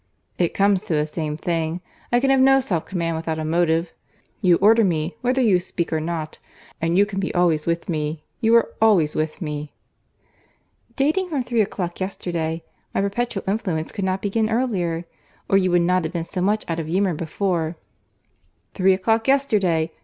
"It 0.39 0.55
comes 0.55 0.81
to 0.85 0.95
the 0.95 1.05
same 1.05 1.37
thing. 1.37 1.79
I 2.11 2.19
can 2.19 2.31
have 2.31 2.39
no 2.39 2.59
self 2.59 2.87
command 2.87 3.15
without 3.17 3.37
a 3.37 3.45
motive. 3.45 3.93
You 4.41 4.55
order 4.55 4.83
me, 4.83 5.15
whether 5.21 5.41
you 5.41 5.59
speak 5.59 5.93
or 5.93 5.99
not. 5.99 6.39
And 6.81 6.97
you 6.97 7.05
can 7.05 7.19
be 7.19 7.31
always 7.35 7.67
with 7.67 7.87
me. 7.87 8.23
You 8.39 8.55
are 8.55 8.73
always 8.81 9.15
with 9.15 9.43
me." 9.43 9.73
"Dating 10.95 11.29
from 11.29 11.43
three 11.43 11.61
o'clock 11.61 11.99
yesterday. 11.99 12.63
My 12.95 13.01
perpetual 13.01 13.43
influence 13.47 13.91
could 13.91 14.03
not 14.03 14.23
begin 14.23 14.49
earlier, 14.49 15.05
or 15.47 15.59
you 15.59 15.69
would 15.69 15.83
not 15.83 16.03
have 16.03 16.13
been 16.13 16.23
so 16.23 16.41
much 16.41 16.65
out 16.67 16.79
of 16.79 16.87
humour 16.87 17.13
before." 17.13 17.75
"Three 18.73 18.93
o'clock 18.95 19.27
yesterday! 19.27 19.91